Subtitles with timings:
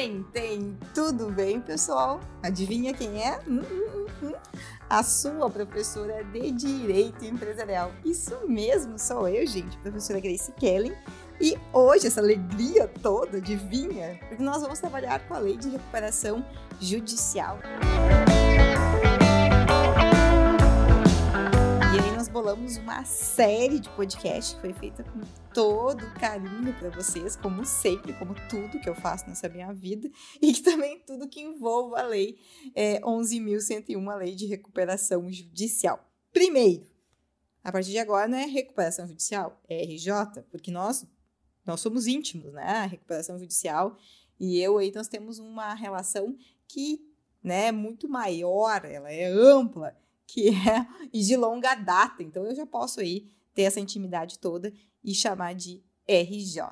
[0.00, 0.78] Tentem!
[0.94, 2.20] Tudo bem, pessoal?
[2.42, 3.38] Adivinha quem é?
[3.46, 4.32] Hum, hum, hum, hum.
[4.88, 7.92] A sua professora de Direito Empresarial.
[8.02, 10.96] Isso mesmo, sou eu, gente, professora Grace Kellen.
[11.38, 14.18] E hoje, essa alegria toda, adivinha?
[14.26, 16.42] Porque nós vamos trabalhar com a Lei de Recuperação
[16.80, 17.58] Judicial.
[22.70, 25.20] Bolamos uma série de podcasts que foi feita com
[25.52, 30.08] todo carinho para vocês, como sempre, como tudo que eu faço nessa minha vida,
[30.40, 32.38] e que também tudo que envolva a lei
[32.74, 36.08] é, 11.101, a lei de recuperação judicial.
[36.32, 36.86] Primeiro,
[37.64, 41.06] a partir de agora não é recuperação judicial, é RJ, porque nós,
[41.64, 42.62] nós somos íntimos, né?
[42.62, 43.96] A recuperação judicial
[44.38, 46.36] e eu aí nós temos uma relação
[46.68, 47.04] que
[47.42, 49.96] né, é muito maior, ela é ampla,
[50.32, 52.22] que é e de longa data.
[52.22, 56.62] Então eu já posso aí ter essa intimidade toda e chamar de RJ.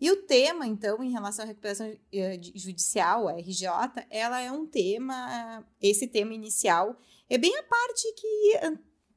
[0.00, 3.66] E o tema, então, em relação à recuperação eh, judicial, a RJ,
[4.08, 8.60] ela é um tema, esse tema inicial é bem a parte que,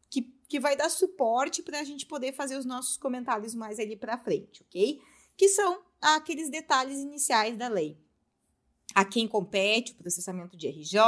[0.09, 3.95] que, que vai dar suporte para a gente poder fazer os nossos comentários mais ali
[3.95, 4.99] para frente, ok?
[5.37, 7.97] Que são aqueles detalhes iniciais da lei
[8.93, 10.99] a quem compete o processamento de RJ,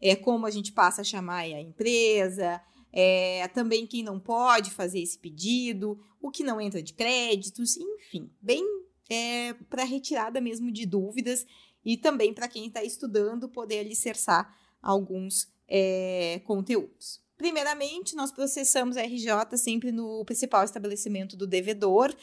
[0.00, 2.60] é, como a gente passa a chamar a empresa,
[2.92, 8.30] é, também quem não pode fazer esse pedido, o que não entra de créditos, enfim,
[8.40, 8.64] bem
[9.08, 11.46] é, para retirada mesmo de dúvidas
[11.84, 17.20] e também para quem está estudando poder alicerçar alguns é, conteúdos.
[17.36, 22.14] Primeiramente, nós processamos a RJ sempre no principal estabelecimento do devedor,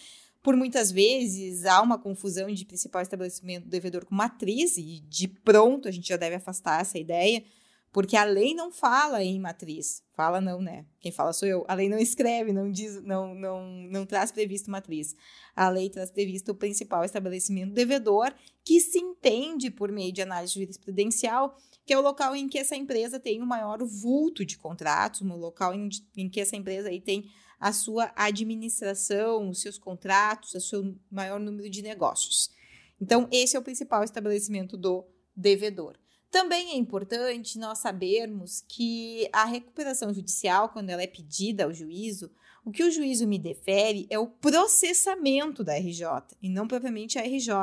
[0.44, 5.88] por muitas vezes há uma confusão de principal estabelecimento devedor com matriz, e de pronto
[5.88, 7.44] a gente já deve afastar essa ideia,
[7.92, 10.04] porque a lei não fala em matriz.
[10.14, 10.86] Fala não, né?
[11.00, 11.66] Quem fala sou eu.
[11.68, 15.16] A lei não escreve, não diz, não, não, não traz previsto matriz.
[15.56, 20.54] A lei traz previsto o principal estabelecimento devedor, que se entende por meio de análise
[20.54, 25.22] jurisprudencial, que é o local em que essa empresa tem o maior vulto de contratos,
[25.22, 27.30] o local em, em que essa empresa aí tem
[27.60, 32.52] a sua administração, os seus contratos, o seu maior número de negócios.
[33.00, 35.98] Então, esse é o principal estabelecimento do devedor.
[36.30, 42.30] Também é importante nós sabermos que a recuperação judicial, quando ela é pedida ao juízo,
[42.68, 46.06] o que o juízo me defere é o processamento da RJ
[46.42, 47.54] e não propriamente a RJ.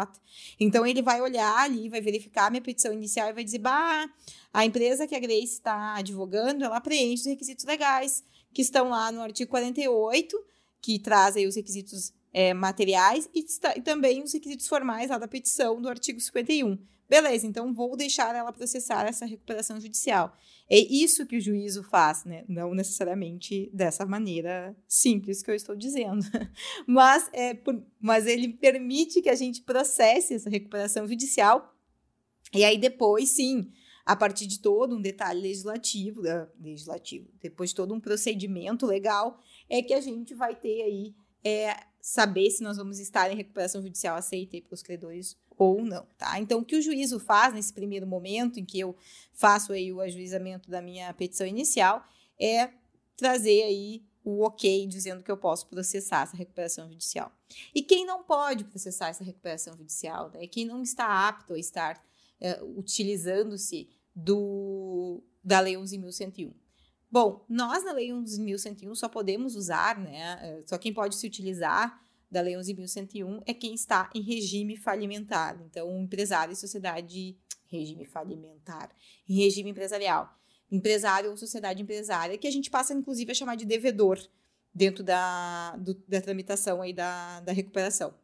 [0.58, 4.08] Então ele vai olhar ali, vai verificar a minha petição inicial e vai dizer: bah,
[4.50, 8.24] a empresa que a Grace está advogando, ela preenche os requisitos legais
[8.54, 10.42] que estão lá no artigo 48,
[10.80, 13.44] que traz aí os requisitos é, materiais, e,
[13.76, 16.78] e, também os requisitos formais lá da petição do artigo 51.
[17.14, 20.36] Beleza, então vou deixar ela processar essa recuperação judicial.
[20.68, 22.44] É isso que o juízo faz, né?
[22.48, 26.24] Não necessariamente dessa maneira simples que eu estou dizendo.
[26.84, 31.72] Mas, é, por, mas ele permite que a gente processe essa recuperação judicial.
[32.52, 33.70] E aí, depois, sim,
[34.04, 39.38] a partir de todo um detalhe legislativo, uh, legislativo, depois de todo um procedimento legal,
[39.70, 41.14] é que a gente vai ter aí
[41.44, 46.06] é, saber se nós vamos estar em recuperação judicial aceita para os credores ou não,
[46.18, 46.38] tá?
[46.40, 48.96] Então, o que o juízo faz nesse primeiro momento em que eu
[49.32, 52.04] faço aí o ajuizamento da minha petição inicial
[52.38, 52.70] é
[53.16, 57.30] trazer aí o ok dizendo que eu posso processar essa recuperação judicial.
[57.74, 60.46] E quem não pode processar essa recuperação judicial, né?
[60.46, 62.02] Quem não está apto a estar
[62.40, 66.52] é, utilizando-se do da Lei 11.101.
[67.10, 70.38] Bom, nós na Lei 11.101 só podemos usar, né?
[70.40, 75.60] É, só quem pode se utilizar da Lei 11.101 é quem está em regime falimentar.
[75.64, 77.36] Então, empresário e sociedade
[77.66, 78.90] regime falimentar,
[79.28, 80.38] em regime empresarial,
[80.70, 84.20] empresário ou sociedade empresária, que a gente passa inclusive a chamar de devedor
[84.74, 88.14] dentro da, do, da tramitação aí da, da recuperação.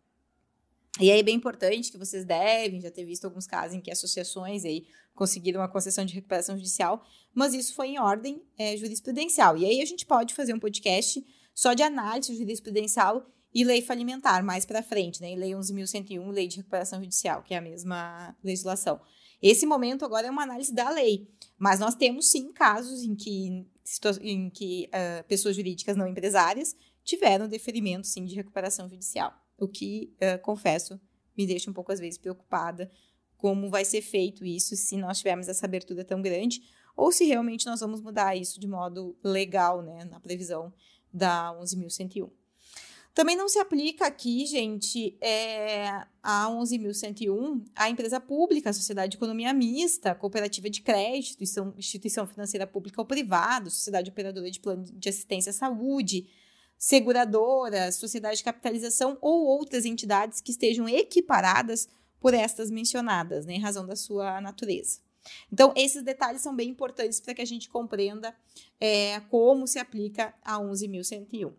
[0.99, 3.91] E aí é bem importante que vocês devem já ter visto alguns casos em que
[3.91, 9.57] associações aí conseguiram uma concessão de recuperação judicial, mas isso foi em ordem é, jurisprudencial.
[9.57, 11.25] E aí a gente pode fazer um podcast
[11.55, 15.35] só de análise jurisprudencial e lei falimentar mais para frente, né?
[15.35, 19.01] Lei 11.101, lei de recuperação judicial, que é a mesma legislação.
[19.43, 23.67] Esse momento agora é uma análise da lei, mas nós temos sim casos em que,
[24.21, 30.13] em que uh, pessoas jurídicas não empresárias tiveram deferimento sim de recuperação judicial o que,
[30.17, 30.99] uh, confesso,
[31.37, 32.91] me deixa um pouco às vezes preocupada
[33.37, 36.63] como vai ser feito isso se nós tivermos essa abertura tão grande
[36.97, 40.73] ou se realmente nós vamos mudar isso de modo legal, né, na previsão
[41.13, 42.31] da 11.101.
[43.13, 45.89] Também não se aplica aqui, gente, é,
[46.23, 52.27] a 11.101 a empresa pública, a sociedade de economia mista, cooperativa de crédito, instituição, instituição
[52.27, 56.29] financeira pública ou privada, sociedade operadora de plano de assistência à saúde,
[56.79, 61.89] seguradoras, sociedade de capitalização ou outras entidades que estejam equiparadas
[62.21, 65.01] por estas mencionadas, né, em razão da sua natureza.
[65.53, 68.35] Então, esses detalhes são bem importantes para que a gente compreenda
[68.79, 71.53] é, como se aplica a 11.101.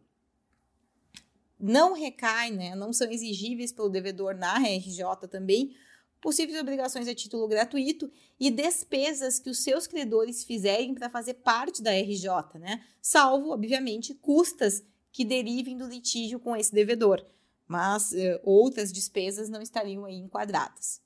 [1.61, 5.75] Não recai, né, não são exigíveis pelo devedor na RJ também
[6.21, 8.09] possíveis obrigações a título gratuito
[8.39, 12.83] e despesas que os seus credores fizerem para fazer parte da RJ, né?
[13.01, 17.25] Salvo, obviamente, custas que derivem do litígio com esse devedor,
[17.67, 21.01] mas eh, outras despesas não estariam aí enquadradas.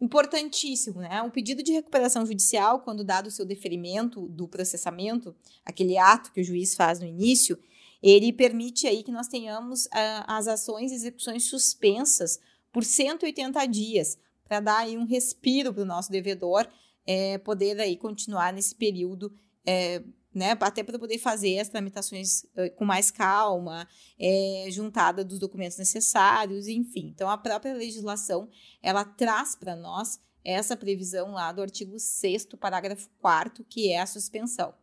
[0.00, 1.22] Importantíssimo, né?
[1.22, 6.40] O pedido de recuperação judicial, quando dado o seu deferimento do processamento, aquele ato que
[6.40, 7.58] o juiz faz no início,
[8.02, 12.38] ele permite aí que nós tenhamos uh, as ações e execuções suspensas
[12.72, 16.68] por 180 dias, para dar aí um respiro para o nosso devedor
[17.08, 19.32] é, poder aí continuar nesse período,
[19.66, 20.02] é,
[20.34, 25.78] né, até para poder fazer as tramitações é, com mais calma, é, juntada dos documentos
[25.78, 27.10] necessários, enfim.
[27.14, 28.48] Então, a própria legislação,
[28.82, 34.06] ela traz para nós essa previsão lá do artigo 6 parágrafo 4 que é a
[34.06, 34.74] suspensão.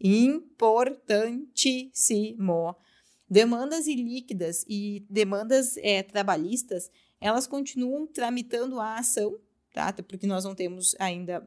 [0.00, 2.74] Importantíssimo.
[3.28, 9.38] Demandas ilíquidas e demandas é, trabalhistas, elas continuam tramitando a ação,
[9.72, 9.86] tá?
[9.88, 11.46] Até porque nós não temos ainda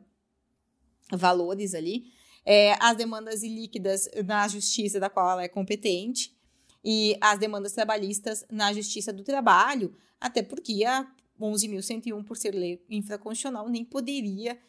[1.11, 2.05] valores ali.
[2.45, 6.35] É, as demandas ilíquidas na justiça da qual ela é competente
[6.83, 11.09] e as demandas trabalhistas na justiça do trabalho, até porque a
[11.39, 14.59] 11.101, por ser lei infraconstitucional, nem poderia